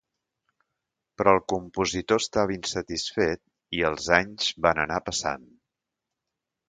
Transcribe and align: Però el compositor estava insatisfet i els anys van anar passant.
Però 1.21 1.33
el 1.37 1.41
compositor 1.53 2.21
estava 2.23 2.55
insatisfet 2.57 3.43
i 3.81 3.85
els 3.91 4.09
anys 4.21 4.49
van 4.69 4.83
anar 4.87 4.99
passant. 5.11 5.47